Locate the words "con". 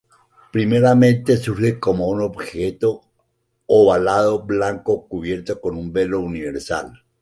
5.61-5.77